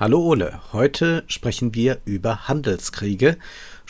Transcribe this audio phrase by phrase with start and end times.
[0.00, 0.58] Hallo Ole.
[0.72, 3.36] Heute sprechen wir über Handelskriege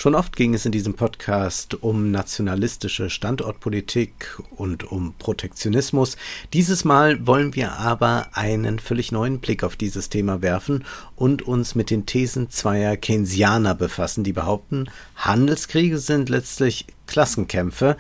[0.00, 6.16] Schon oft ging es in diesem Podcast um nationalistische Standortpolitik und um Protektionismus.
[6.54, 11.74] Dieses Mal wollen wir aber einen völlig neuen Blick auf dieses Thema werfen und uns
[11.74, 17.98] mit den Thesen zweier Keynesianer befassen, die behaupten, Handelskriege sind letztlich Klassenkämpfe.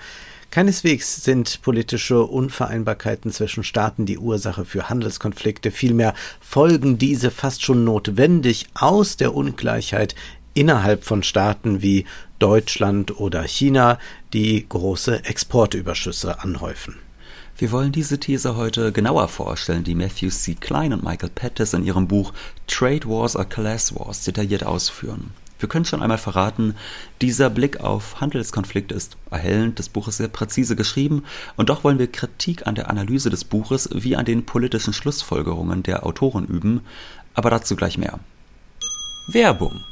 [0.50, 7.84] Keineswegs sind politische Unvereinbarkeiten zwischen Staaten die Ursache für Handelskonflikte, vielmehr folgen diese fast schon
[7.84, 10.16] notwendig aus der Ungleichheit
[10.52, 12.04] innerhalb von Staaten wie
[12.40, 14.00] Deutschland oder China,
[14.32, 16.96] die große Exportüberschüsse anhäufen.
[17.56, 20.54] Wir wollen diese These heute genauer vorstellen, die Matthew C.
[20.54, 22.32] Klein und Michael Pettis in ihrem Buch
[22.66, 25.30] Trade Wars or Class Wars detailliert ausführen.
[25.60, 26.74] Wir können schon einmal verraten,
[27.20, 31.22] dieser Blick auf Handelskonflikte ist erhellend, das Buch ist sehr präzise geschrieben
[31.56, 35.82] und doch wollen wir Kritik an der Analyse des Buches wie an den politischen Schlussfolgerungen
[35.82, 36.80] der Autoren üben,
[37.34, 38.18] aber dazu gleich mehr.
[39.28, 39.84] Werbung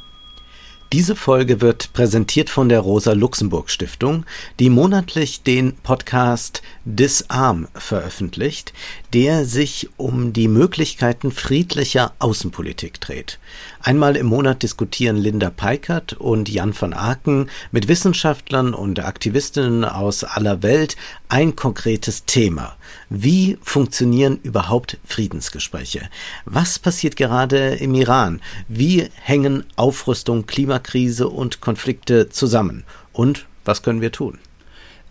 [0.91, 4.25] diese Folge wird präsentiert von der Rosa-Luxemburg-Stiftung,
[4.57, 8.73] die monatlich den Podcast Disarm veröffentlicht,
[9.13, 13.37] der sich um die Möglichkeiten friedlicher Außenpolitik dreht.
[13.81, 20.25] Einmal im Monat diskutieren Linda Peikert und Jan van Aken mit Wissenschaftlern und Aktivistinnen aus
[20.25, 20.97] aller Welt
[21.29, 22.75] ein konkretes Thema.
[23.09, 26.09] Wie funktionieren überhaupt Friedensgespräche?
[26.43, 28.41] Was passiert gerade im Iran?
[28.67, 32.83] Wie hängen Aufrüstung, Klimakrise und Konflikte zusammen?
[33.13, 34.39] Und was können wir tun?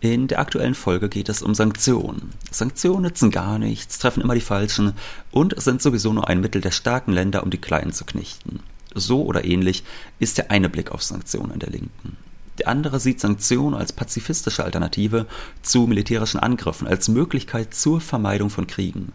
[0.00, 2.32] In der aktuellen Folge geht es um Sanktionen.
[2.52, 4.92] Sanktionen nützen gar nichts, treffen immer die Falschen
[5.32, 8.60] und sind sowieso nur ein Mittel der starken Länder, um die Kleinen zu knechten.
[8.94, 9.82] So oder ähnlich
[10.20, 12.16] ist der eine Blick auf Sanktionen der Linken.
[12.58, 15.26] Der andere sieht Sanktionen als pazifistische Alternative
[15.62, 19.12] zu militärischen Angriffen, als Möglichkeit zur Vermeidung von Kriegen.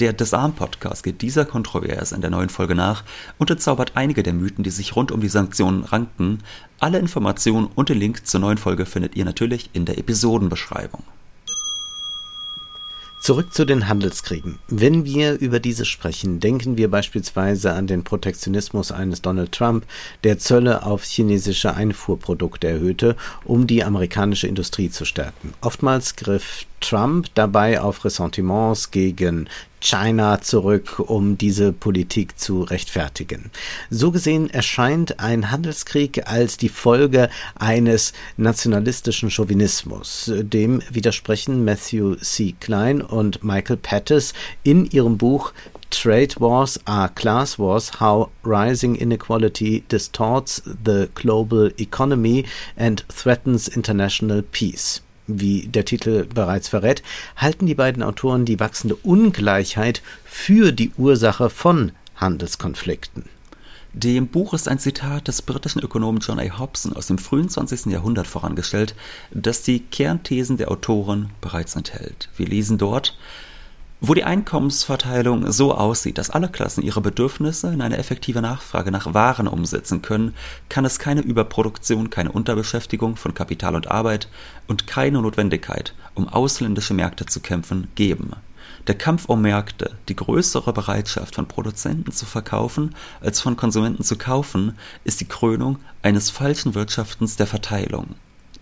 [0.00, 3.04] Der Disarm-Podcast geht dieser Kontroverse in der neuen Folge nach
[3.36, 6.38] und entzaubert einige der Mythen, die sich rund um die Sanktionen ranken.
[6.78, 11.04] Alle Informationen und den Link zur neuen Folge findet ihr natürlich in der Episodenbeschreibung.
[13.20, 14.58] Zurück zu den Handelskriegen.
[14.68, 19.84] Wenn wir über diese sprechen, denken wir beispielsweise an den Protektionismus eines Donald Trump,
[20.24, 25.52] der Zölle auf chinesische Einfuhrprodukte erhöhte, um die amerikanische Industrie zu stärken.
[25.60, 29.48] Oftmals griff Trump dabei auf Ressentiments gegen
[29.80, 33.50] China zurück, um diese Politik zu rechtfertigen.
[33.88, 40.30] So gesehen erscheint ein Handelskrieg als die Folge eines nationalistischen Chauvinismus.
[40.34, 42.54] Dem widersprechen Matthew C.
[42.60, 45.52] Klein und Michael Pettis in ihrem Buch
[45.90, 52.44] Trade Wars are Class Wars How Rising Inequality Distorts the Global Economy
[52.76, 55.02] and Threatens International Peace
[55.38, 57.02] wie der Titel bereits verrät,
[57.36, 63.24] halten die beiden Autoren die wachsende Ungleichheit für die Ursache von Handelskonflikten.
[63.92, 66.58] Dem Buch ist ein Zitat des britischen Ökonomen John A.
[66.58, 67.86] Hobson aus dem frühen 20.
[67.86, 68.94] Jahrhundert vorangestellt,
[69.32, 72.28] das die Kernthesen der Autoren bereits enthält.
[72.36, 73.16] Wir lesen dort,
[74.00, 79.12] wo die Einkommensverteilung so aussieht, dass alle Klassen ihre Bedürfnisse in eine effektive Nachfrage nach
[79.12, 80.34] Waren umsetzen können,
[80.70, 84.28] kann es keine Überproduktion, keine Unterbeschäftigung von Kapital und Arbeit
[84.66, 88.32] und keine Notwendigkeit, um ausländische Märkte zu kämpfen, geben.
[88.86, 94.16] Der Kampf um Märkte, die größere Bereitschaft von Produzenten zu verkaufen als von Konsumenten zu
[94.16, 98.14] kaufen, ist die Krönung eines falschen Wirtschaftens der Verteilung.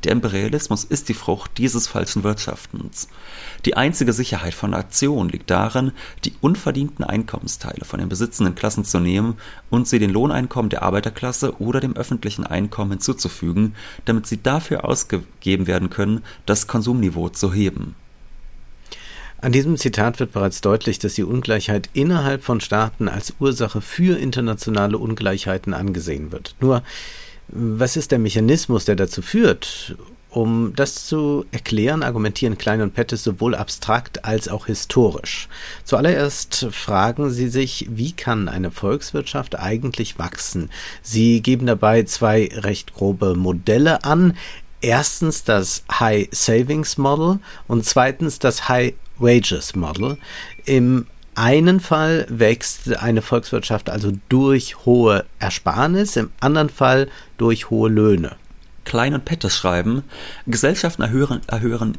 [0.05, 3.09] Der Imperialismus ist die Frucht dieses falschen Wirtschaftens.
[3.65, 5.91] Die einzige Sicherheit von Nation liegt darin,
[6.25, 9.39] die unverdienten Einkommensteile von den besitzenden Klassen zu nehmen
[9.71, 15.67] und sie den Lohneinkommen der Arbeiterklasse oder dem öffentlichen Einkommen hinzuzufügen, damit sie dafür ausgegeben
[15.67, 17.97] werden können, das Konsumniveau zu heben.
[19.41, 24.19] An diesem Zitat wird bereits deutlich, dass die Ungleichheit innerhalb von Staaten als Ursache für
[24.19, 26.57] internationale Ungleichheiten angesehen wird.
[26.61, 26.83] Nur
[27.49, 29.97] was ist der Mechanismus, der dazu führt?
[30.31, 35.49] Um das zu erklären, argumentieren Klein und Pettis sowohl abstrakt als auch historisch.
[35.85, 40.69] Zuallererst fragen sie sich, wie kann eine Volkswirtschaft eigentlich wachsen?
[41.03, 44.37] Sie geben dabei zwei recht grobe Modelle an.
[44.83, 50.19] Erstens das High Savings Model und zweitens das High Wages Model.
[50.67, 51.07] Im
[51.39, 58.37] einen Fall wächst eine Volkswirtschaft also durch hohe Ersparnis, im anderen Fall durch hohe Löhne.
[58.85, 60.03] Klein und Pettis schreiben,
[60.47, 61.97] Gesellschaften erhöhen, erhöhen,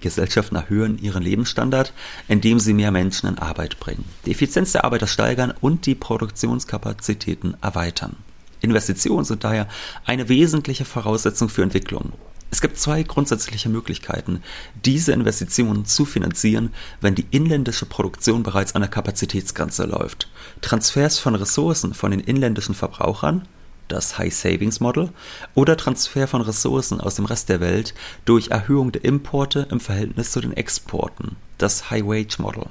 [0.00, 1.92] Gesellschaften erhöhen ihren Lebensstandard,
[2.26, 7.56] indem sie mehr Menschen in Arbeit bringen, die Effizienz der Arbeiter steigern und die Produktionskapazitäten
[7.60, 8.16] erweitern.
[8.62, 9.68] Investitionen sind daher
[10.06, 12.12] eine wesentliche Voraussetzung für Entwicklung.
[12.50, 14.42] Es gibt zwei grundsätzliche Möglichkeiten,
[14.84, 20.28] diese Investitionen zu finanzieren, wenn die inländische Produktion bereits an der Kapazitätsgrenze läuft.
[20.60, 23.46] Transfers von Ressourcen von den inländischen Verbrauchern,
[23.86, 25.10] das High Savings Model,
[25.54, 27.94] oder Transfer von Ressourcen aus dem Rest der Welt
[28.24, 32.66] durch Erhöhung der Importe im Verhältnis zu den Exporten, das High Wage Model.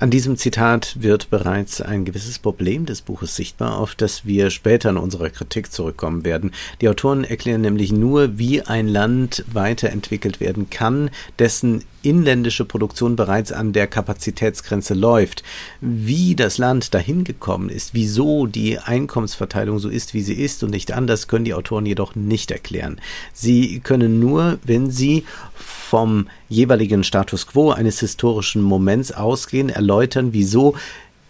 [0.00, 4.90] An diesem Zitat wird bereits ein gewisses Problem des Buches sichtbar, auf das wir später
[4.90, 6.52] in unserer Kritik zurückkommen werden.
[6.80, 11.10] Die Autoren erklären nämlich nur, wie ein Land weiterentwickelt werden kann,
[11.40, 15.42] dessen inländische Produktion bereits an der Kapazitätsgrenze läuft.
[15.80, 20.70] Wie das Land dahin gekommen ist, wieso die Einkommensverteilung so ist, wie sie ist und
[20.70, 23.00] nicht anders, können die Autoren jedoch nicht erklären.
[23.32, 25.24] Sie können nur, wenn sie
[25.54, 29.68] vom jeweiligen Status quo eines historischen Moments ausgehen,
[30.32, 30.74] wieso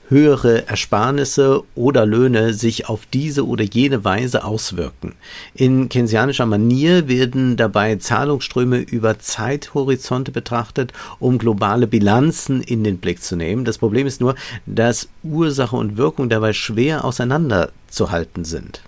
[0.09, 5.15] höhere Ersparnisse oder Löhne sich auf diese oder jene Weise auswirken.
[5.55, 13.23] In keynesianischer Manier werden dabei Zahlungsströme über Zeithorizonte betrachtet, um globale Bilanzen in den Blick
[13.23, 13.65] zu nehmen.
[13.65, 14.35] Das Problem ist nur,
[14.67, 18.83] dass Ursache und Wirkung dabei schwer auseinanderzuhalten sind.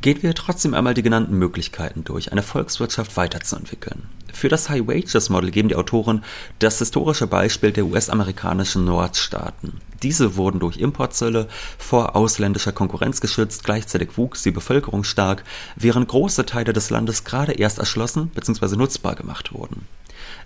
[0.00, 4.04] Gehen wir trotzdem einmal die genannten Möglichkeiten durch, eine Volkswirtschaft weiterzuentwickeln.
[4.32, 6.24] Für das High Wages Model geben die Autoren
[6.58, 9.80] das historische Beispiel der US-amerikanischen Nordstaaten.
[10.02, 11.48] Diese wurden durch Importzölle
[11.78, 15.44] vor ausländischer Konkurrenz geschützt, gleichzeitig wuchs die Bevölkerung stark,
[15.76, 18.76] während große Teile des Landes gerade erst erschlossen bzw.
[18.76, 19.86] nutzbar gemacht wurden.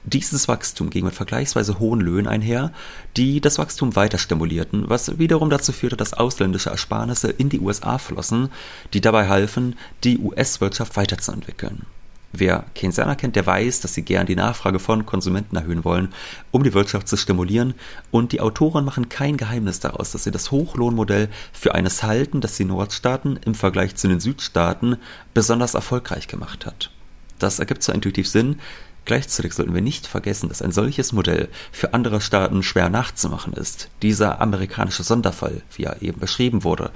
[0.05, 2.73] Dieses Wachstum ging mit vergleichsweise hohen Löhnen einher,
[3.17, 7.99] die das Wachstum weiter stimulierten, was wiederum dazu führte, dass ausländische Ersparnisse in die USA
[7.99, 8.51] flossen,
[8.93, 11.87] die dabei halfen, die US-Wirtschaft weiterzuentwickeln.
[12.37, 16.13] Wer Keynesianer kennt, der weiß, dass sie gern die Nachfrage von Konsumenten erhöhen wollen,
[16.51, 17.75] um die Wirtschaft zu stimulieren.
[18.11, 22.57] Und die Autoren machen kein Geheimnis daraus, dass sie das Hochlohnmodell für eines halten, das
[22.57, 24.97] die Nordstaaten im Vergleich zu den Südstaaten
[25.33, 26.91] besonders erfolgreich gemacht hat.
[27.39, 28.59] Das ergibt zwar intuitiv Sinn,
[29.05, 33.91] Gleichzeitig sollten wir nicht vergessen, dass ein solches Modell für andere Staaten schwer nachzumachen ist.
[34.01, 36.91] Dieser amerikanische Sonderfall, wie er eben beschrieben wurde,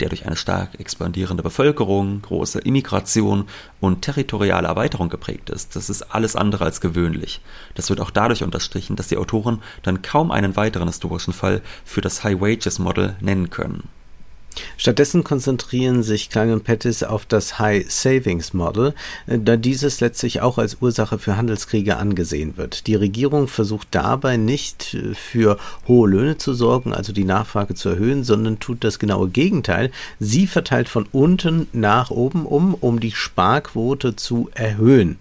[0.00, 3.46] der durch eine stark expandierende Bevölkerung, große Immigration
[3.80, 7.40] und territoriale Erweiterung geprägt ist, das ist alles andere als gewöhnlich.
[7.74, 12.00] Das wird auch dadurch unterstrichen, dass die Autoren dann kaum einen weiteren historischen Fall für
[12.00, 13.88] das High Wages Model nennen können.
[14.76, 18.94] Stattdessen konzentrieren sich Klein und Pettis auf das High Savings Model,
[19.26, 22.86] äh, da dieses letztlich auch als Ursache für Handelskriege angesehen wird.
[22.86, 25.58] Die Regierung versucht dabei nicht äh, für
[25.88, 29.90] hohe Löhne zu sorgen, also die Nachfrage zu erhöhen, sondern tut das genaue Gegenteil.
[30.18, 35.18] Sie verteilt von unten nach oben um, um die Sparquote zu erhöhen.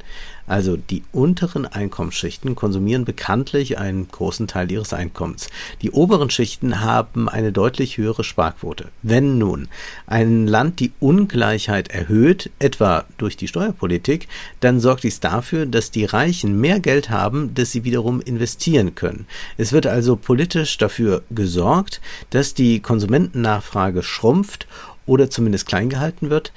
[0.52, 5.48] Also die unteren Einkommensschichten konsumieren bekanntlich einen großen Teil ihres Einkommens.
[5.82, 8.90] Die oberen Schichten haben eine deutlich höhere Sparquote.
[9.02, 9.70] Wenn nun
[10.08, 14.28] ein Land die Ungleichheit erhöht, etwa durch die Steuerpolitik,
[14.60, 19.28] dann sorgt dies dafür, dass die Reichen mehr Geld haben, das sie wiederum investieren können.
[19.56, 22.02] Es wird also politisch dafür gesorgt,
[22.32, 24.68] dass die Konsumentennachfrage schrumpft
[25.06, 26.52] oder zumindest klein gehalten wird,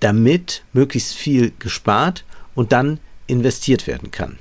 [0.00, 2.24] damit möglichst viel gespart
[2.56, 2.98] und dann
[3.32, 4.38] investiert werden kann.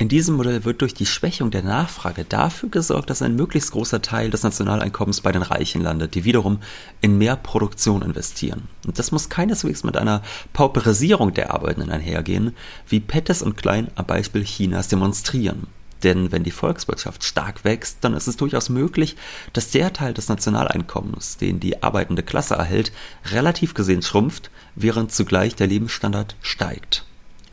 [0.00, 4.00] In diesem Modell wird durch die Schwächung der Nachfrage dafür gesorgt, dass ein möglichst großer
[4.00, 6.60] Teil des Nationaleinkommens bei den Reichen landet, die wiederum
[7.00, 8.68] in mehr Produktion investieren.
[8.86, 12.54] Und das muss keineswegs mit einer Pauperisierung der Arbeitenden einhergehen,
[12.86, 15.66] wie Pettes und Klein am Beispiel Chinas demonstrieren.
[16.04, 19.16] Denn wenn die Volkswirtschaft stark wächst, dann ist es durchaus möglich,
[19.52, 22.92] dass der Teil des Nationaleinkommens, den die arbeitende Klasse erhält,
[23.32, 27.04] relativ gesehen schrumpft, während zugleich der Lebensstandard steigt.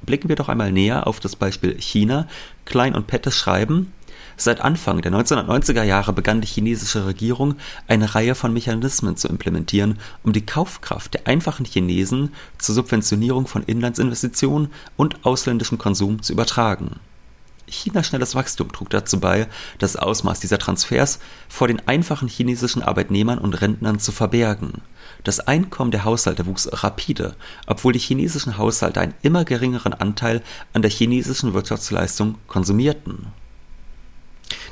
[0.06, 2.28] Blicken wir doch einmal näher auf das Beispiel China.
[2.66, 3.92] Klein und Pettes schreiben,
[4.38, 7.56] Seit Anfang der 1990er Jahre begann die chinesische Regierung
[7.88, 13.64] eine Reihe von Mechanismen zu implementieren, um die Kaufkraft der einfachen Chinesen zur Subventionierung von
[13.64, 17.00] Inlandsinvestitionen und ausländischem Konsum zu übertragen.
[17.68, 19.48] Chinas schnelles Wachstum trug dazu bei,
[19.80, 24.82] das Ausmaß dieser Transfers vor den einfachen chinesischen Arbeitnehmern und Rentnern zu verbergen.
[25.24, 27.36] Das Einkommen der Haushalte wuchs rapide,
[27.68, 30.42] obwohl die chinesischen Haushalte einen immer geringeren Anteil
[30.74, 33.28] an der chinesischen Wirtschaftsleistung konsumierten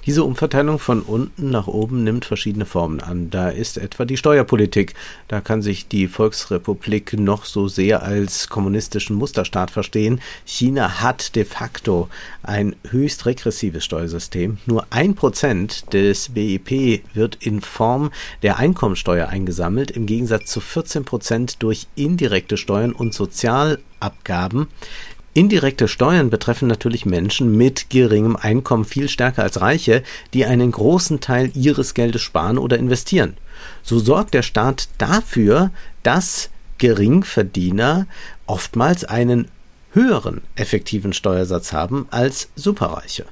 [0.06, 3.30] diese Umverteilung von unten nach oben nimmt verschiedene Formen an.
[3.30, 4.94] Da ist etwa die Steuerpolitik.
[5.30, 10.20] Da kann sich die Volksrepublik noch so sehr als kommunistischen Musterstaat verstehen.
[10.46, 12.10] China hat de facto
[12.44, 14.58] ein höchst regressives Steuersystem.
[14.66, 21.06] Nur ein Prozent des BIP wird in Form der Einkommensteuer eingesammelt, im Gegensatz zu 14
[21.06, 24.68] Prozent durch indirekte Steuern und Sozialabgaben
[25.36, 31.22] Indirekte Steuern betreffen natürlich Menschen mit geringem Einkommen viel stärker als Reiche, die einen großen
[31.22, 33.36] Teil ihres Geldes sparen oder investieren.
[33.82, 35.72] So sorgt der Staat dafür,
[36.04, 38.06] dass Geringverdiener
[38.46, 39.48] oftmals einen
[39.94, 43.26] höheren effektiven Steuersatz haben als Superreiche.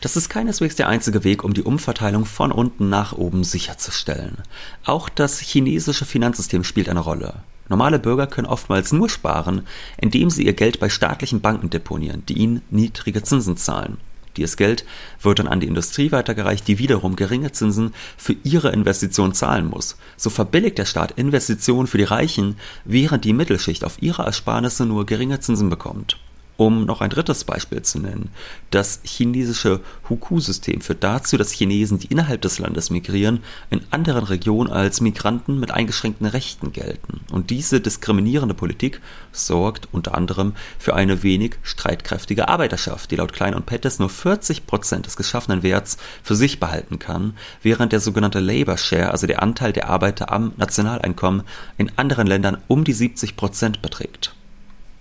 [0.00, 4.38] Das ist keineswegs der einzige Weg, um die Umverteilung von unten nach oben sicherzustellen.
[4.84, 7.36] Auch das chinesische Finanzsystem spielt eine Rolle.
[7.68, 9.66] Normale Bürger können oftmals nur sparen,
[9.96, 13.98] indem sie ihr Geld bei staatlichen Banken deponieren, die ihnen niedrige Zinsen zahlen.
[14.36, 14.84] Dieses Geld
[15.22, 19.96] wird dann an die Industrie weitergereicht, die wiederum geringe Zinsen für ihre Investitionen zahlen muss.
[20.16, 25.06] So verbilligt der Staat Investitionen für die Reichen, während die Mittelschicht auf ihre Ersparnisse nur
[25.06, 26.18] geringe Zinsen bekommt.
[26.56, 28.30] Um noch ein drittes Beispiel zu nennen,
[28.70, 34.70] das chinesische Huku-System führt dazu, dass Chinesen, die innerhalb des Landes migrieren, in anderen Regionen
[34.70, 37.22] als Migranten mit eingeschränkten Rechten gelten.
[37.32, 39.00] Und diese diskriminierende Politik
[39.32, 44.66] sorgt unter anderem für eine wenig streitkräftige Arbeiterschaft, die laut Klein und Pettis nur 40
[44.66, 49.42] Prozent des geschaffenen Werts für sich behalten kann, während der sogenannte Labor Share, also der
[49.42, 51.42] Anteil der Arbeiter am Nationaleinkommen,
[51.78, 54.34] in anderen Ländern um die 70 Prozent beträgt.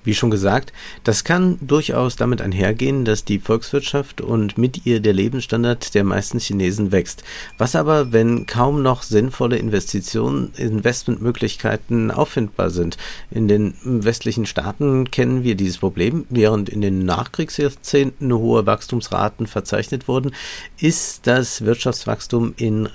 [0.03, 5.13] Wie schon gesagt, das kann durchaus damit einhergehen, dass die Volkswirtschaft und mit ihr der
[5.13, 7.24] Lebensstandard der meisten Chinesen wächst.
[7.57, 12.98] Was aber, wenn kaum noch sinnvolle Investitionen, Investmentmöglichkeiten auffindbar sind?
[13.31, 16.25] In den westlichen Staaten kennen wir dieses Problem.
[16.29, 20.33] Während in den Nachkriegsjahrzehnten hohe Wachstumsraten verzeichnet wurden,
[20.79, 22.89] ist das Wirtschaftswachstum in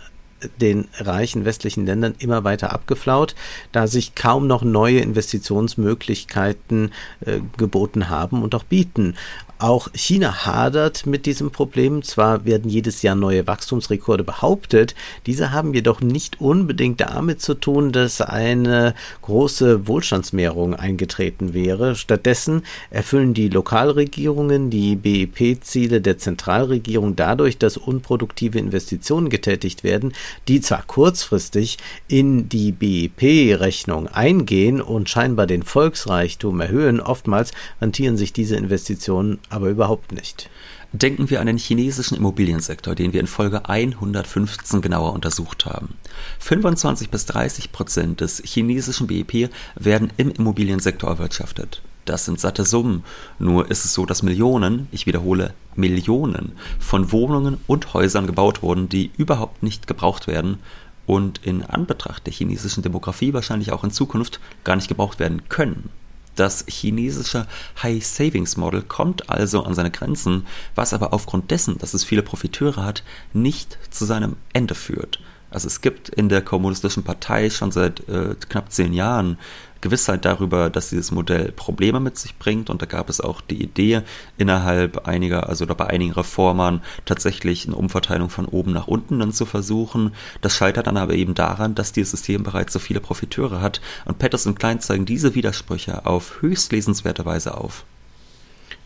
[0.60, 3.34] den reichen westlichen Ländern immer weiter abgeflaut,
[3.72, 6.92] da sich kaum noch neue Investitionsmöglichkeiten
[7.24, 9.16] äh, geboten haben und auch bieten.
[9.60, 12.04] Auch China hadert mit diesem Problem.
[12.04, 14.94] Zwar werden jedes Jahr neue Wachstumsrekorde behauptet,
[15.26, 21.96] diese haben jedoch nicht unbedingt damit zu tun, dass eine große Wohlstandsmehrung eingetreten wäre.
[21.96, 30.12] Stattdessen erfüllen die Lokalregierungen die BIP-Ziele der Zentralregierung dadurch, dass unproduktive Investitionen getätigt werden,
[30.46, 37.50] die zwar kurzfristig in die BIP-Rechnung eingehen und scheinbar den Volksreichtum erhöhen, oftmals
[37.80, 40.50] rentieren sich diese Investitionen aber überhaupt nicht.
[40.92, 45.94] Denken wir an den chinesischen Immobiliensektor, den wir in Folge 115 genauer untersucht haben.
[46.38, 51.82] 25 bis 30 Prozent des chinesischen BIP werden im Immobiliensektor erwirtschaftet.
[52.06, 53.04] Das sind satte Summen.
[53.38, 58.88] Nur ist es so, dass Millionen, ich wiederhole, Millionen von Wohnungen und Häusern gebaut wurden,
[58.88, 60.58] die überhaupt nicht gebraucht werden
[61.04, 65.90] und in Anbetracht der chinesischen Demografie wahrscheinlich auch in Zukunft gar nicht gebraucht werden können.
[66.38, 67.48] Das chinesische
[67.82, 72.22] High Savings Model kommt also an seine Grenzen, was aber aufgrund dessen, dass es viele
[72.22, 73.02] Profiteure hat,
[73.32, 75.18] nicht zu seinem Ende führt.
[75.50, 79.36] Also es gibt in der kommunistischen Partei schon seit äh, knapp zehn Jahren
[79.80, 82.70] Gewissheit darüber, dass dieses Modell Probleme mit sich bringt.
[82.70, 84.02] Und da gab es auch die Idee,
[84.36, 89.46] innerhalb einiger, also bei einigen Reformern tatsächlich eine Umverteilung von oben nach unten dann zu
[89.46, 90.14] versuchen.
[90.40, 93.80] Das scheitert dann aber eben daran, dass dieses System bereits so viele Profiteure hat.
[94.04, 97.84] Und Patterson Klein zeigen diese Widersprüche auf höchst lesenswerte Weise auf.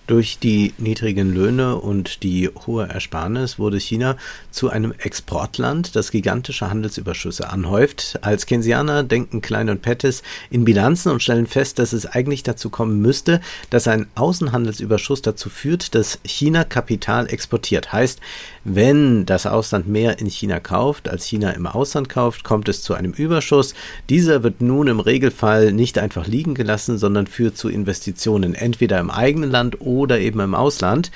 [0.09, 4.16] Durch die niedrigen Löhne und die hohe Ersparnis wurde China
[4.50, 8.18] zu einem Exportland, das gigantische Handelsüberschüsse anhäuft.
[8.21, 12.68] Als Keynesianer denken Klein und Pettis in Bilanzen und stellen fest, dass es eigentlich dazu
[12.68, 13.40] kommen müsste,
[13.71, 17.92] dass ein Außenhandelsüberschuss dazu führt, dass China Kapital exportiert.
[17.92, 18.21] Heißt,
[18.64, 22.95] wenn das Ausland mehr in China kauft, als China im Ausland kauft, kommt es zu
[22.95, 23.75] einem Überschuss.
[24.09, 29.11] Dieser wird nun im Regelfall nicht einfach liegen gelassen, sondern führt zu Investitionen entweder im
[29.11, 31.11] eigenen Land oder eben im Ausland.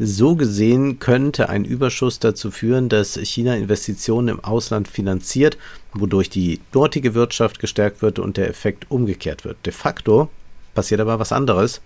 [0.00, 5.56] So gesehen könnte ein Überschuss dazu führen, dass China Investitionen im Ausland finanziert,
[5.92, 9.58] wodurch die dortige Wirtschaft gestärkt wird und der Effekt umgekehrt wird.
[9.64, 10.30] De facto
[10.74, 11.80] passiert aber was anderes.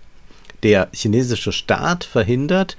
[0.63, 2.77] Der chinesische Staat verhindert,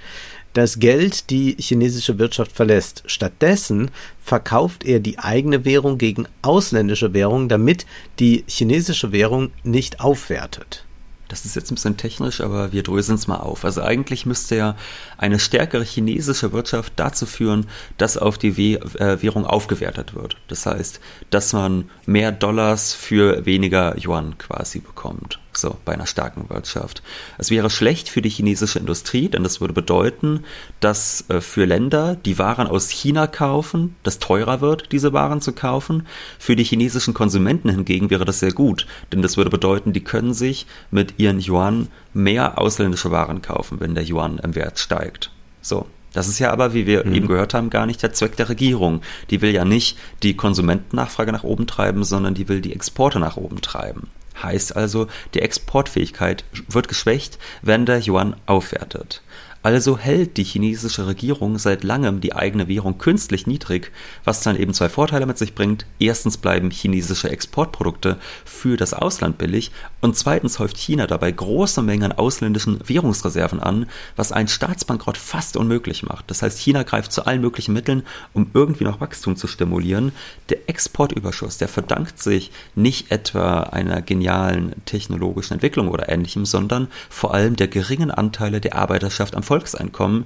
[0.55, 3.03] das Geld die chinesische Wirtschaft verlässt.
[3.07, 3.91] Stattdessen
[4.23, 7.85] verkauft er die eigene Währung gegen ausländische Währung, damit
[8.19, 10.85] die chinesische Währung nicht aufwertet.
[11.27, 13.65] Das ist jetzt ein bisschen technisch, aber wir dröseln es mal auf.
[13.65, 14.77] Also eigentlich müsste ja
[15.17, 20.37] eine stärkere chinesische Wirtschaft dazu führen, dass auf die äh, Währung aufgewertet wird.
[20.47, 26.49] Das heißt, dass man mehr Dollars für weniger Yuan quasi bekommt so bei einer starken
[26.49, 27.01] Wirtschaft.
[27.37, 30.43] Es wäre schlecht für die chinesische Industrie, denn das würde bedeuten,
[30.79, 35.53] dass äh, für Länder, die Waren aus China kaufen, das teurer wird, diese Waren zu
[35.53, 36.07] kaufen.
[36.39, 40.33] Für die chinesischen Konsumenten hingegen wäre das sehr gut, denn das würde bedeuten, die können
[40.33, 45.31] sich mit ihren Yuan mehr ausländische Waren kaufen, wenn der Yuan im Wert steigt.
[45.61, 45.85] So.
[46.15, 47.13] Das ist ja aber, wie wir mhm.
[47.13, 49.01] eben gehört haben, gar nicht der Zweck der Regierung.
[49.29, 53.35] Die will ja nicht die Konsumentennachfrage nach oben treiben, sondern die will die Exporte nach
[53.35, 54.07] oben treiben.
[54.41, 59.21] Heißt also, die Exportfähigkeit wird geschwächt, wenn der Yuan aufwertet.
[59.65, 63.91] Also hält die chinesische Regierung seit langem die eigene Währung künstlich niedrig,
[64.23, 65.87] was dann eben zwei Vorteile mit sich bringt.
[65.97, 72.11] Erstens bleiben chinesische Exportprodukte für das Ausland billig und zweitens häuft China dabei große Mengen
[72.11, 76.29] an ausländischen Währungsreserven an, was einen Staatsbankrott fast unmöglich macht.
[76.29, 78.03] Das heißt, China greift zu allen möglichen Mitteln,
[78.33, 80.11] um irgendwie noch Wachstum zu stimulieren.
[80.49, 87.33] Der Exportüberschuss, der verdankt sich nicht etwa einer genialen technologischen Entwicklung oder ähnlichem, sondern vor
[87.33, 90.25] allem der geringen Anteile der Arbeiterschaft am Volk Volkseinkommen.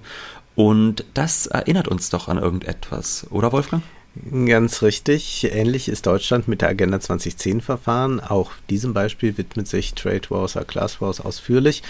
[0.55, 3.83] Und das erinnert uns doch an irgendetwas, oder Wolfgang?
[4.45, 5.47] Ganz richtig.
[5.53, 8.19] Ähnlich ist Deutschland mit der Agenda 2010 verfahren.
[8.19, 11.83] Auch diesem Beispiel widmet sich Trade Wars, Class Wars ausführlich.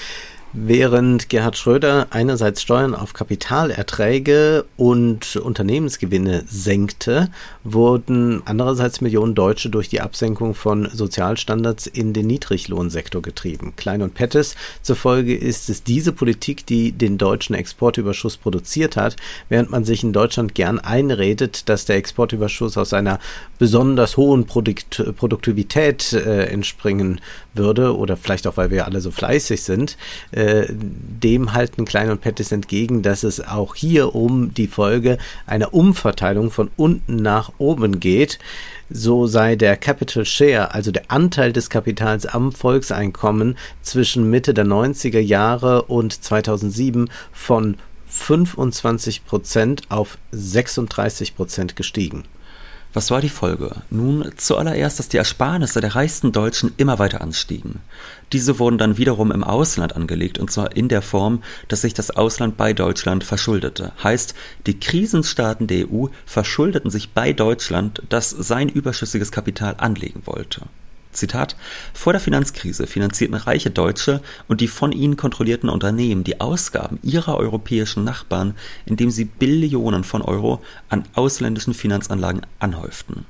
[0.52, 7.30] Während Gerhard Schröder einerseits Steuern auf Kapitalerträge und Unternehmensgewinne senkte,
[7.64, 13.74] wurden andererseits Millionen Deutsche durch die Absenkung von Sozialstandards in den Niedriglohnsektor getrieben.
[13.76, 19.18] Klein und Pettis zufolge ist es diese Politik, die den deutschen Exportüberschuss produziert hat,
[19.50, 23.20] während man sich in Deutschland gern einredet, dass der Exportüberschuss aus einer
[23.60, 27.22] besonders hohen Produkt Produktivität äh, entspringen
[27.54, 29.98] würde oder vielleicht auch, weil wir alle so fleißig sind.
[30.32, 30.39] Äh,
[30.70, 36.52] dem halten Klein und Pettis entgegen, dass es auch hier um die Folge einer Umverteilung
[36.52, 38.40] von unten nach oben geht.
[38.90, 44.66] So sei der Capital Share, also der Anteil des Kapitals am Volkseinkommen zwischen Mitte der
[44.66, 47.78] 90er Jahre und 2007 von
[48.08, 52.24] 25 Prozent auf 36 Prozent gestiegen.
[52.92, 53.84] Was war die Folge?
[53.92, 57.82] Nun, zuallererst, dass die Ersparnisse der reichsten Deutschen immer weiter anstiegen.
[58.34, 62.10] Diese wurden dann wiederum im Ausland angelegt, und zwar in der Form, dass sich das
[62.10, 63.92] Ausland bei Deutschland verschuldete.
[64.04, 64.34] Heißt,
[64.66, 70.62] die Krisenstaaten der EU verschuldeten sich bei Deutschland, das sein überschüssiges Kapital anlegen wollte.
[71.20, 71.56] Zitat,
[71.94, 77.38] vor der Finanzkrise finanzierten reiche Deutsche und die von ihnen kontrollierten Unternehmen die Ausgaben ihrer
[77.38, 83.26] europäischen Nachbarn, indem sie Billionen von Euro an ausländischen Finanzanlagen anhäuften.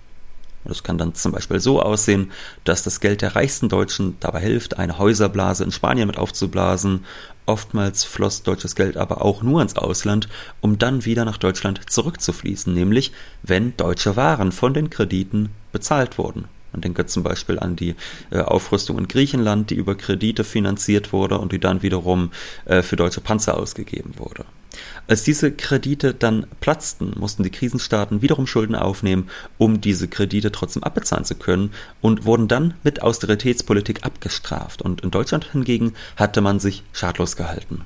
[0.65, 2.31] Das kann dann zum Beispiel so aussehen,
[2.63, 7.05] dass das Geld der reichsten Deutschen dabei hilft, eine Häuserblase in Spanien mit aufzublasen.
[7.45, 10.27] Oftmals floss deutsches Geld aber auch nur ins Ausland,
[10.61, 16.45] um dann wieder nach Deutschland zurückzufließen, nämlich wenn deutsche Waren von den Krediten bezahlt wurden.
[16.71, 17.95] Man denke zum Beispiel an die
[18.31, 22.31] äh, Aufrüstung in Griechenland, die über Kredite finanziert wurde und die dann wiederum
[22.65, 24.45] äh, für deutsche Panzer ausgegeben wurde.
[25.07, 30.83] Als diese Kredite dann platzten, mussten die Krisenstaaten wiederum Schulden aufnehmen, um diese Kredite trotzdem
[30.83, 34.81] abbezahlen zu können und wurden dann mit Austeritätspolitik abgestraft.
[34.81, 37.81] Und in Deutschland hingegen hatte man sich schadlos gehalten.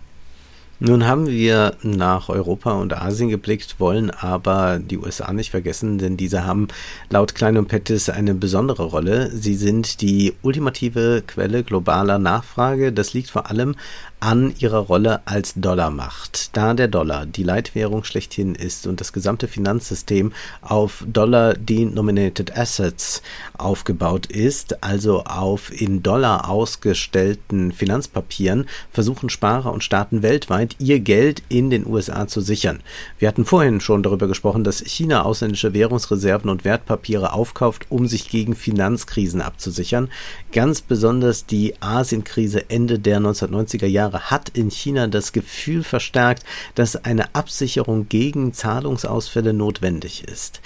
[0.80, 6.18] Nun haben wir nach Europa und Asien geblickt, wollen aber die USA nicht vergessen, denn
[6.18, 6.68] diese haben
[7.10, 9.30] laut Klein und Pettis eine besondere Rolle.
[9.32, 12.92] Sie sind die ultimative Quelle globaler Nachfrage.
[12.92, 13.76] Das liegt vor allem
[14.24, 16.56] an ihrer Rolle als Dollarmacht.
[16.56, 20.32] Da der Dollar die Leitwährung schlechthin ist und das gesamte Finanzsystem
[20.62, 23.22] auf Dollar-denominated Assets
[23.58, 31.44] aufgebaut ist, also auf in Dollar ausgestellten Finanzpapieren, versuchen Sparer und Staaten weltweit ihr Geld
[31.50, 32.80] in den USA zu sichern.
[33.20, 38.30] Wir hatten vorhin schon darüber gesprochen, dass China ausländische Währungsreserven und Wertpapiere aufkauft, um sich
[38.30, 40.08] gegen Finanzkrisen abzusichern.
[40.54, 46.44] Ganz besonders die Asienkrise Ende der 1990er Jahre Jahre hat in China das Gefühl verstärkt,
[46.76, 50.62] dass eine Absicherung gegen Zahlungsausfälle notwendig ist.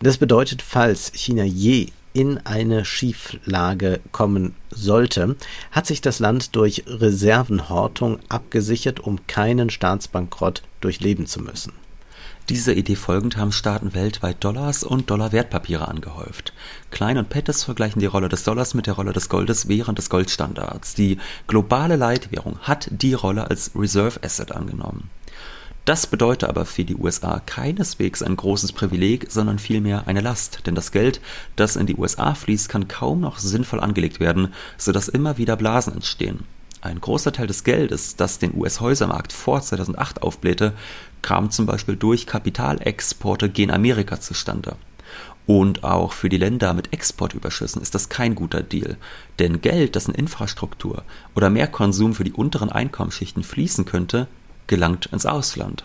[0.00, 5.36] Das bedeutet, falls China je in eine Schieflage kommen sollte,
[5.70, 11.72] hat sich das Land durch Reservenhortung abgesichert, um keinen Staatsbankrott durchleben zu müssen.
[12.52, 16.52] Dieser Idee folgend haben Staaten weltweit Dollars und Dollarwertpapiere angehäuft.
[16.90, 20.10] Klein und Pettis vergleichen die Rolle des Dollars mit der Rolle des Goldes während des
[20.10, 20.94] Goldstandards.
[20.94, 25.08] Die globale Leitwährung hat die Rolle als Reserve Asset angenommen.
[25.86, 30.74] Das bedeutet aber für die USA keineswegs ein großes Privileg, sondern vielmehr eine Last, denn
[30.74, 31.22] das Geld,
[31.56, 35.94] das in die USA fließt, kann kaum noch sinnvoll angelegt werden, sodass immer wieder Blasen
[35.94, 36.44] entstehen.
[36.82, 40.72] Ein großer Teil des Geldes, das den US-Häusermarkt vor 2008 aufblähte,
[41.22, 44.76] kam zum Beispiel durch Kapitalexporte gen Amerika zustande.
[45.46, 48.96] Und auch für die Länder mit Exportüberschüssen ist das kein guter Deal,
[49.38, 51.02] denn Geld, das in Infrastruktur
[51.34, 54.28] oder mehr Konsum für die unteren Einkommensschichten fließen könnte,
[54.68, 55.84] gelangt ins Ausland.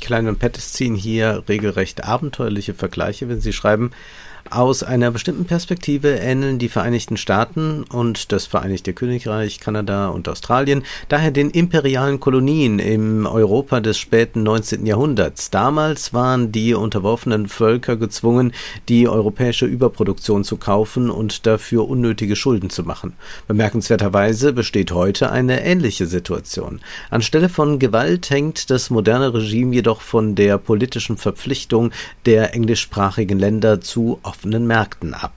[0.00, 3.90] Klein und Pettis ziehen hier regelrecht abenteuerliche Vergleiche, wenn sie schreiben,
[4.50, 10.84] Aus einer bestimmten Perspektive ähneln die Vereinigten Staaten und das Vereinigte Königreich, Kanada und Australien
[11.08, 14.84] daher den imperialen Kolonien im Europa des späten 19.
[14.84, 15.50] Jahrhunderts.
[15.50, 18.52] Damals waren die unterworfenen Völker gezwungen,
[18.90, 23.14] die europäische Überproduktion zu kaufen und dafür unnötige Schulden zu machen.
[23.48, 26.80] Bemerkenswerterweise besteht heute eine ähnliche Situation.
[27.10, 31.92] Anstelle von Gewalt hängt das moderne Regime jedoch von der politischen Verpflichtung
[32.26, 35.32] der englischsprachigen Länder zu offenen Märkten ab.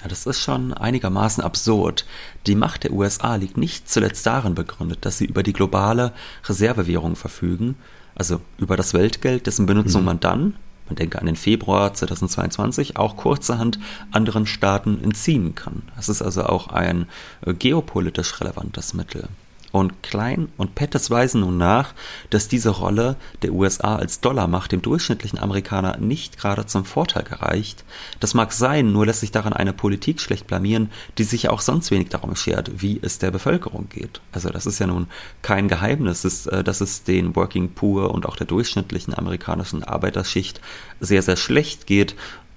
[0.00, 2.04] Ja, das ist schon einigermaßen absurd.
[2.46, 6.12] Die Macht der USA liegt nicht zuletzt darin begründet, dass sie über die globale
[6.44, 7.76] Reservewährung verfügen,
[8.14, 10.06] also über das Weltgeld, dessen Benutzung mhm.
[10.06, 13.78] man dann, man denke an den Februar 2022, auch kurzerhand
[14.10, 15.82] anderen Staaten entziehen kann.
[15.96, 17.06] Das ist also auch ein
[17.46, 19.28] äh, geopolitisch relevantes Mittel.
[19.74, 21.94] Und Klein und Pettis weisen nun nach,
[22.30, 27.84] dass diese Rolle der USA als Dollarmacht dem durchschnittlichen Amerikaner nicht gerade zum Vorteil gereicht.
[28.20, 31.60] Das mag sein, nur lässt sich daran eine Politik schlecht blamieren, die sich ja auch
[31.60, 34.20] sonst wenig darum schert, wie es der Bevölkerung geht.
[34.30, 35.08] Also das ist ja nun
[35.42, 40.60] kein Geheimnis, dass es den Working Poor und auch der durchschnittlichen amerikanischen Arbeiterschicht
[41.00, 42.14] sehr, sehr schlecht geht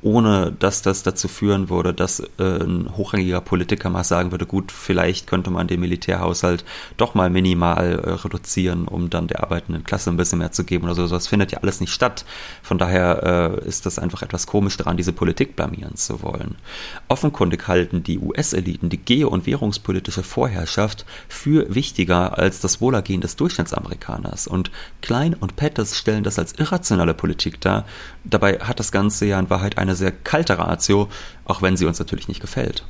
[0.07, 4.71] ohne dass das dazu führen würde, dass äh, ein hochrangiger Politiker mal sagen würde, gut,
[4.71, 6.65] vielleicht könnte man den Militärhaushalt
[6.97, 10.85] doch mal minimal äh, reduzieren, um dann der arbeitenden Klasse ein bisschen mehr zu geben
[10.85, 11.07] oder so.
[11.07, 12.25] Das findet ja alles nicht statt.
[12.61, 16.55] Von daher äh, ist das einfach etwas komisch daran, diese Politik blamieren zu wollen.
[17.07, 23.35] Offenkundig halten die US-Eliten die geo- und währungspolitische Vorherrschaft für wichtiger als das Wohlergehen des
[23.35, 24.47] Durchschnittsamerikaners.
[24.47, 27.85] Und Klein und Pettis stellen das als irrationale Politik dar.
[28.23, 31.09] Dabei hat das Ganze ja in Wahrheit ein eine sehr kalte Ratio,
[31.45, 32.83] auch wenn sie uns natürlich nicht gefällt.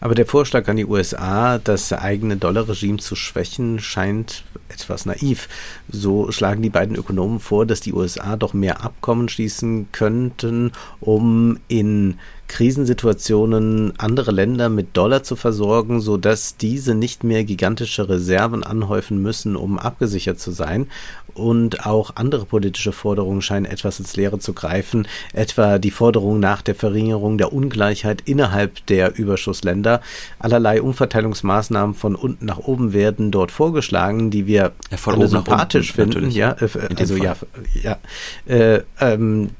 [0.00, 5.48] Aber der Vorschlag an die USA, das eigene Dollarregime zu schwächen, scheint etwas naiv.
[5.88, 11.60] So schlagen die beiden Ökonomen vor, dass die USA doch mehr Abkommen schließen könnten, um
[11.68, 12.18] in
[12.52, 19.56] Krisensituationen andere Länder mit Dollar zu versorgen, sodass diese nicht mehr gigantische Reserven anhäufen müssen,
[19.56, 20.88] um abgesichert zu sein.
[21.32, 26.60] Und auch andere politische Forderungen scheinen etwas ins Leere zu greifen, etwa die Forderung nach
[26.60, 30.02] der Verringerung der Ungleichheit innerhalb der Überschussländer.
[30.38, 36.10] Allerlei Umverteilungsmaßnahmen von unten nach oben werden dort vorgeschlagen, die wir ja, oben sympathisch finden.
[36.10, 36.34] Natürlich.
[36.34, 37.34] Ja, äh, also ja,
[37.82, 37.96] ja,
[38.44, 39.52] äh, ähm,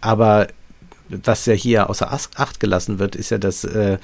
[0.00, 0.46] aber
[1.24, 3.98] was ja hier außer Acht gelassen wird, ist ja, dass äh,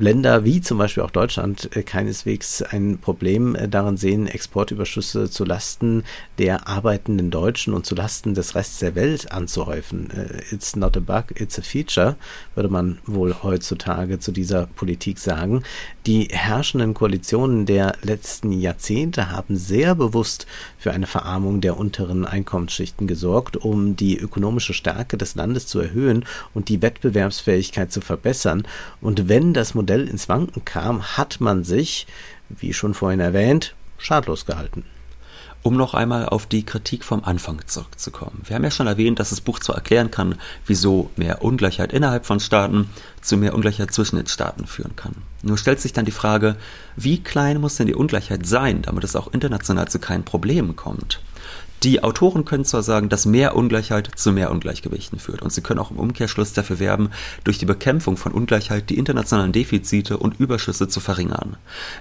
[0.00, 5.44] Länder wie zum Beispiel auch Deutschland äh, keineswegs ein Problem äh, darin sehen, Exportüberschüsse zu
[5.44, 6.04] Lasten
[6.38, 10.08] der arbeitenden Deutschen und zu Lasten des Rests der Welt anzuhäufen.
[10.10, 12.16] Äh, it's not a bug, it's a feature,
[12.54, 15.64] würde man wohl heutzutage zu dieser Politik sagen.
[16.06, 20.46] Die herrschenden Koalitionen der letzten Jahrzehnte haben sehr bewusst
[20.78, 26.24] für eine Verarmung der unteren Einkommensschichten gesorgt, um die ökonomische Stärke des Landes zu erhöhen
[26.54, 28.66] und die Wettbewerbsfähigkeit zu verbessern.
[29.02, 32.06] Und wenn das Modell Modell ins Wanken kam, hat man sich,
[32.48, 34.84] wie schon vorhin erwähnt, schadlos gehalten.
[35.64, 38.42] Um noch einmal auf die Kritik vom Anfang zurückzukommen.
[38.44, 42.24] Wir haben ja schon erwähnt, dass das Buch zwar erklären kann, wieso mehr Ungleichheit innerhalb
[42.24, 42.88] von Staaten
[43.20, 45.16] zu mehr Ungleichheit zwischen den Staaten führen kann.
[45.42, 46.54] Nur stellt sich dann die Frage,
[46.94, 51.20] wie klein muss denn die Ungleichheit sein, damit es auch international zu keinen Problemen kommt?
[51.82, 55.80] Die Autoren können zwar sagen, dass mehr Ungleichheit zu mehr Ungleichgewichten führt und sie können
[55.80, 57.08] auch im Umkehrschluss dafür werben,
[57.42, 61.56] durch die Bekämpfung von Ungleichheit die internationalen Defizite und Überschüsse zu verringern.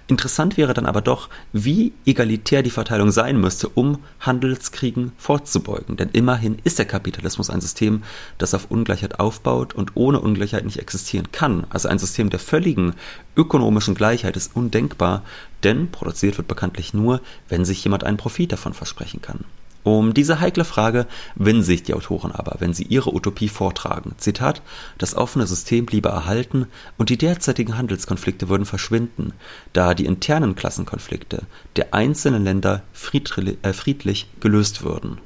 [0.08, 5.96] Interessant wäre dann aber doch, wie egalitär die Verteilung sein müsste, um Handelskriegen vorzubeugen.
[5.96, 8.04] Denn immerhin ist der Kapitalismus ein System,
[8.38, 11.66] das auf Ungleichheit aufbaut und ohne Ungleichheit nicht existieren kann.
[11.70, 12.96] Also ein System der völligen
[13.38, 15.24] ökonomischen Gleichheit ist undenkbar,
[15.64, 19.46] denn produziert wird bekanntlich nur, wenn sich jemand einen Profit davon versprechen kann.
[19.84, 24.14] Um diese heikle Frage winden sich die Autoren aber, wenn sie ihre Utopie vortragen.
[24.18, 24.62] Zitat:
[24.98, 29.34] Das offene System bliebe erhalten und die derzeitigen Handelskonflikte würden verschwinden,
[29.72, 31.44] da die internen Klassenkonflikte
[31.76, 32.84] der einzelnen Länder
[33.62, 35.20] äh, friedlich gelöst würden.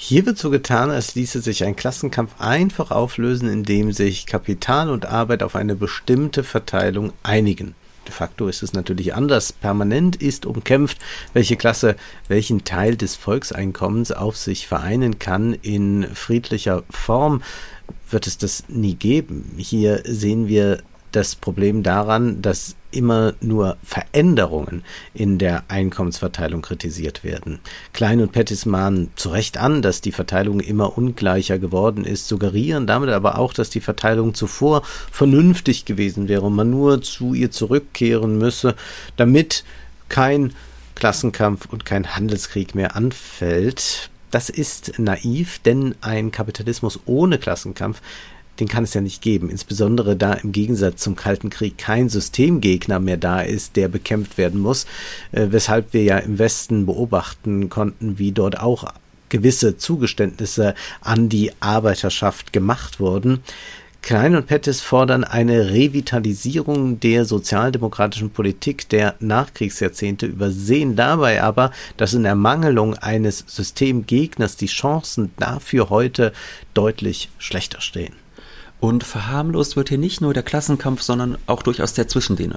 [0.00, 5.06] Hier wird so getan, als ließe sich ein Klassenkampf einfach auflösen, indem sich Kapital und
[5.06, 7.74] Arbeit auf eine bestimmte Verteilung einigen.
[8.08, 9.52] De facto ist es natürlich anders.
[9.52, 10.98] Permanent ist umkämpft,
[11.34, 11.94] welche Klasse
[12.26, 15.52] welchen Teil des Volkseinkommens auf sich vereinen kann.
[15.52, 17.42] In friedlicher Form
[18.10, 19.54] wird es das nie geben.
[19.58, 20.78] Hier sehen wir
[21.12, 27.60] das Problem daran, dass immer nur Veränderungen in der Einkommensverteilung kritisiert werden.
[27.92, 32.86] Klein und Pettis mahnen zu Recht an, dass die Verteilung immer ungleicher geworden ist, suggerieren
[32.86, 37.50] damit aber auch, dass die Verteilung zuvor vernünftig gewesen wäre und man nur zu ihr
[37.50, 38.74] zurückkehren müsse,
[39.16, 39.64] damit
[40.08, 40.54] kein
[40.94, 44.10] Klassenkampf und kein Handelskrieg mehr anfällt.
[44.30, 48.02] Das ist naiv, denn ein Kapitalismus ohne Klassenkampf
[48.60, 49.50] den kann es ja nicht geben.
[49.50, 54.60] Insbesondere da im Gegensatz zum Kalten Krieg kein Systemgegner mehr da ist, der bekämpft werden
[54.60, 54.84] muss,
[55.32, 58.92] äh, weshalb wir ja im Westen beobachten konnten, wie dort auch
[59.28, 63.40] gewisse Zugeständnisse an die Arbeiterschaft gemacht wurden.
[64.00, 72.14] Klein und Pettis fordern eine Revitalisierung der sozialdemokratischen Politik der Nachkriegsjahrzehnte, übersehen dabei aber, dass
[72.14, 76.32] in Ermangelung eines Systemgegners die Chancen dafür heute
[76.72, 78.14] deutlich schlechter stehen.
[78.80, 82.54] Und verharmlost wird hier nicht nur der Klassenkampf, sondern auch durchaus der zwischen den.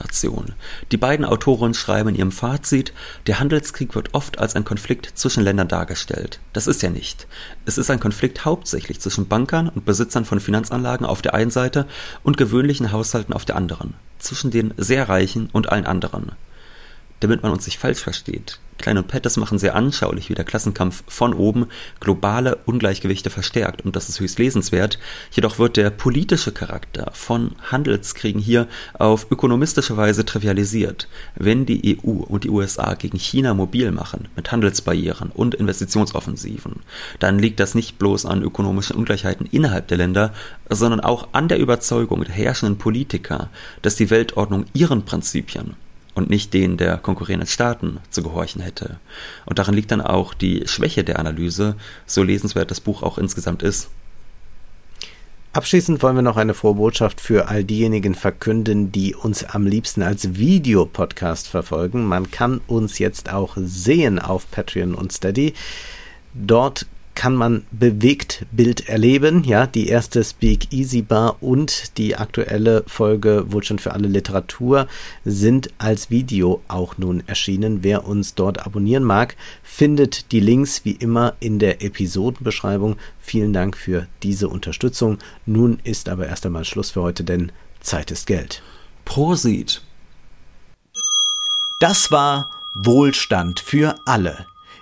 [0.92, 2.94] Die beiden Autoren schreiben in ihrem Fazit,
[3.26, 6.40] der Handelskrieg wird oft als ein Konflikt zwischen Ländern dargestellt.
[6.54, 7.28] Das ist er nicht.
[7.66, 11.88] Es ist ein Konflikt hauptsächlich zwischen Bankern und Besitzern von Finanzanlagen auf der einen Seite
[12.24, 13.96] und gewöhnlichen Haushalten auf der anderen.
[14.20, 16.34] Zwischen den sehr Reichen und allen anderen.
[17.22, 18.60] Damit man uns nicht falsch versteht.
[18.82, 21.68] Klein und Pettis machen sehr anschaulich, wie der Klassenkampf von oben
[22.00, 24.98] globale Ungleichgewichte verstärkt und das ist höchst lesenswert.
[25.32, 31.08] Jedoch wird der politische Charakter von Handelskriegen hier auf ökonomistische Weise trivialisiert.
[31.36, 36.78] Wenn die EU und die USA gegen China mobil machen mit Handelsbarrieren und Investitionsoffensiven,
[37.20, 40.34] dann liegt das nicht bloß an ökonomischen Ungleichheiten innerhalb der Länder,
[40.70, 43.50] sondern auch an der Überzeugung der herrschenden Politiker,
[43.84, 45.76] dass die Weltordnung ihren Prinzipien
[46.14, 49.00] und nicht denen der konkurrierenden Staaten zu gehorchen hätte.
[49.46, 53.64] Und darin liegt dann auch die Schwäche der Analyse, so lesenswert das Buch auch insgesamt
[53.64, 53.90] ist.
[55.54, 60.02] Abschließend wollen wir noch eine frohe Botschaft für all diejenigen verkünden, die uns am liebsten
[60.02, 62.06] als Videopodcast verfolgen.
[62.06, 65.54] Man kann uns jetzt auch sehen auf Patreon und Steady.
[66.34, 69.44] Dort kann man bewegt Bild erleben.
[69.44, 74.88] Ja, die erste Speak Easy Bar und die aktuelle Folge Wohlstand für alle Literatur
[75.26, 77.84] sind als Video auch nun erschienen.
[77.84, 82.98] Wer uns dort abonnieren mag, findet die Links wie immer in der Episodenbeschreibung.
[83.20, 85.18] Vielen Dank für diese Unterstützung.
[85.46, 88.62] Nun ist aber erst einmal Schluss für heute, denn Zeit ist Geld.
[89.06, 89.82] Prosit.
[91.80, 94.46] Das war Wohlstand für alle.